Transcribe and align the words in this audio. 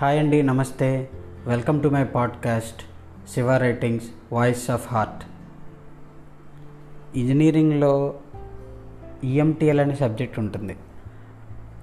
Hi 0.00 0.18
అండి 0.18 0.42
నమస్తే. 0.42 1.10
Welcome 1.46 1.82
to 1.82 1.88
my 1.88 2.04
podcast 2.04 2.82
Shiva 3.30 3.56
writings 3.56 4.04
voice 4.32 4.70
of 4.70 4.92
heart. 4.92 5.24
ఇంజనీరింగ్లో 7.18 8.14
EMTL 9.24 9.80
అనే 9.80 9.94
సబ్జెక్ట్ 9.94 10.38
ఉంటుంది. 10.38 10.76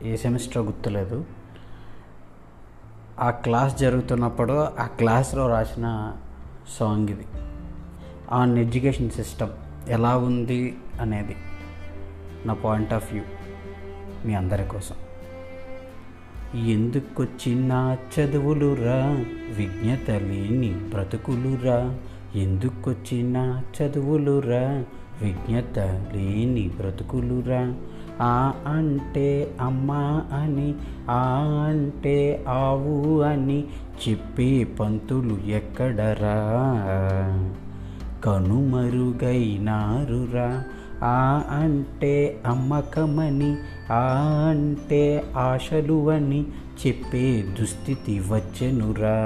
ఏ 0.04 0.16
సెమిస్టర్ 0.16 0.64
గుర్తులేదు. 0.64 1.26
ఆ 3.20 3.32
క్లాస్ 3.32 3.78
జరుగుతున్నప్పుడు 3.78 4.54
ఆ 4.54 4.86
క్లాస్లో 4.86 5.48
రాసిన 5.48 6.16
సాంగ్ 6.80 7.10
ఇది. 7.10 7.26
ఆన్ 8.32 8.58
ఎడ్యుకేషన్ 8.58 9.10
సిస్టమ్ 9.10 9.52
ఎలా 9.88 10.18
ఉంది 10.18 10.78
అనేది 11.02 11.36
నా 12.46 12.54
పాయింట్ 12.54 12.94
ఆఫ్ 12.94 13.14
వ్యూ 13.14 13.24
మీ 14.26 14.34
అందరి 14.34 14.66
కోసం. 14.66 14.96
ఎందుకొచ్చిన 16.56 17.98
చదువులురా? 18.16 19.26
విజ్ఞత 19.58 20.12
లేని 20.12 20.70
బ్రతుకులురా. 20.70 21.96
ఎందుకొచ్చిన 22.36 23.62
చదువులురా? 23.78 24.84
విజ్ఞత 25.22 26.06
లేని 26.16 26.72
బ్రతుకులురా. 26.78 27.74
ఆ 28.22 28.54
అంటే 28.68 29.56
అమ్మ 29.62 30.22
అని 30.34 30.76
ఆ 31.10 31.66
అంటే 31.70 32.46
ఆవు 32.48 33.22
అని 33.22 33.64
చెప్పే 34.10 34.64
పంతులు 34.64 35.38
ఎక్కడరా? 35.48 36.38
కనుమరుగైనారురా. 38.26 40.64
ఆ 41.04 41.44
అంటే 41.50 42.42
అమ్మకమని 42.46 43.56
ఆ 43.92 44.18
అంటే 44.50 45.24
ఆశలు 45.38 46.10
అని 46.10 46.46
చెప్పే 46.88 47.44
దుస్థితి 47.60 48.20
వచ్చెనురా. 48.20 49.18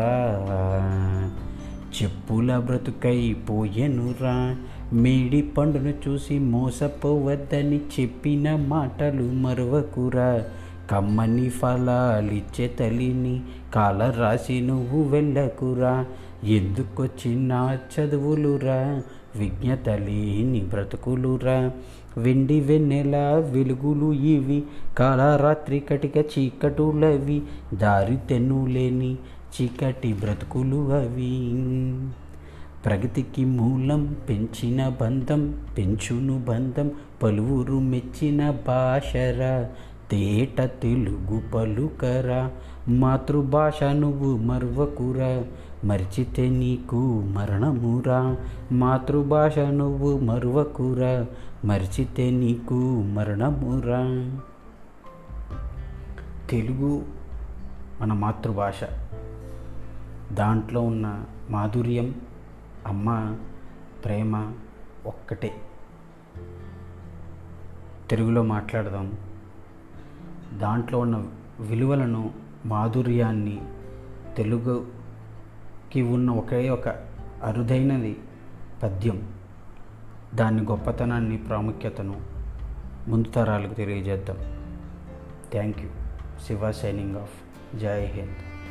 చెప్పుల 2.02 2.58
బ్రతుకైపోయెనురా. 2.58 4.56
మేడి 4.94 5.42
పండును 5.42 5.94
చూసి 6.08 6.40
మోసపోవద్దని 6.40 7.82
చెప్పిన 8.00 8.56
మాటలు 8.56 9.24
మరవకురా. 9.24 10.44
కమ్మని 10.90 11.50
ఫలాలిచ్చే 11.50 12.68
తల్లిని 12.68 13.42
కాల 13.76 14.14
రాసి 14.20 14.62
నువ్వు 14.62 15.04
వెళ్ళకురా. 15.04 16.06
ఎందుకొచ్చిన 16.44 17.78
చదువులురా. 17.94 19.04
విజ్ఞత 19.36 19.90
లేని 19.90 20.60
బ్రతుకులురా. 20.60 21.72
వెండి 22.18 22.60
వెన్నెల 22.60 23.16
వెలుగులు 23.52 24.14
ఇవి. 24.14 24.64
కాలరాత్రి 24.98 25.80
కటిక 25.80 26.18
చీకటులవి. 26.18 27.42
దారి 27.74 28.18
తెన్నులేని 28.18 29.14
చీకటి 29.14 30.14
బ్రతుకులు 30.14 30.92
అవి. 30.92 31.52
ప్రగతికి 32.86 33.46
మూలం 33.46 34.16
పెంచిన 34.30 34.90
బంధం 35.02 35.66
పెంచును 35.78 36.40
బంధం 36.40 36.92
పలువురు 37.24 37.74
మెచ్చిన 37.74 38.50
భాషరా. 38.50 39.70
తేట 40.12 40.62
తెలుగు 40.62 41.50
పలుకరా 41.50 42.52
మాతృభాష 42.88 43.84
నువ్వు 43.84 44.38
మర్వకురా 44.38 45.46
మర్చితే 45.84 46.50
నీకు 46.50 47.22
మరణమురా. 47.22 48.38
మాతృభాష 48.72 49.60
నువ్వు 49.60 50.20
మరువకురా 50.20 51.26
మర్చితే 51.66 52.32
నీకు 52.32 53.02
మరణమురా. 53.02 54.02
తెలుగు 56.50 57.06
మన 58.02 58.14
మాతృభాష. 58.14 58.84
దాంట్లో 60.34 60.82
ఉన్న 60.82 61.24
మాధుర్యం 61.50 62.16
అమ్మ 62.88 63.36
ప్రేమ 64.06 64.54
ఒక్కటే. 65.06 65.52
తెలుగులో 68.10 68.44
మాట్లాడదాం. 68.44 69.14
దాంట్లో 70.58 71.00
ఉన్న 71.00 71.26
విలువలను 71.60 72.32
మాధుర్యాన్ని 72.66 73.62
తెలుగుకి 74.38 76.02
ఉన్న 76.02 76.32
ఒకే 76.32 76.70
ఒక 76.70 76.88
అరుదైనది 77.44 78.20
పద్యం. 78.84 79.34
దాని 80.36 80.62
గొప్పతనాన్ని 80.62 81.38
ప్రాముఖ్యతను 81.38 82.22
ముందు 83.08 83.28
తరాలకు 83.28 83.74
తెలియజేద్దాం. 83.74 84.38
Thank 85.52 85.80
you 85.80 85.90
Shiva 86.48 86.72
signing 86.72 87.16
off 87.16 87.78
జై 87.78 88.06
హింద్ 88.06 88.62